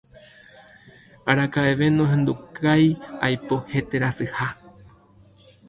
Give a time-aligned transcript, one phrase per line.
[1.33, 2.89] araka'eve nohendukái
[3.29, 4.51] aipo heterasyha